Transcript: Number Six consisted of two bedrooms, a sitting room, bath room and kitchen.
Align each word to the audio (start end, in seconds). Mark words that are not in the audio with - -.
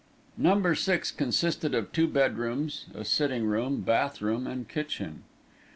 Number 0.39 0.73
Six 0.73 1.11
consisted 1.11 1.75
of 1.75 1.91
two 1.91 2.07
bedrooms, 2.07 2.85
a 2.95 3.05
sitting 3.05 3.45
room, 3.45 3.81
bath 3.81 4.19
room 4.19 4.47
and 4.47 4.67
kitchen. 4.67 5.25